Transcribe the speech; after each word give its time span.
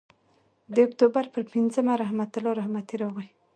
د 0.73 0.75
اکتوبر 0.87 1.23
پر 1.33 1.43
پینځمه 1.53 1.93
رحمت 2.03 2.31
الله 2.37 2.53
رحمتي 2.59 2.95
راغی. 3.01 3.27